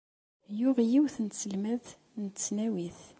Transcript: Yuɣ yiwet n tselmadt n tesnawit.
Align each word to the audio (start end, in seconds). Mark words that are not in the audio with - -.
Yuɣ 0.59 0.77
yiwet 0.91 1.15
n 1.19 1.25
tselmadt 1.27 1.87
n 2.21 2.23
tesnawit. 2.27 2.99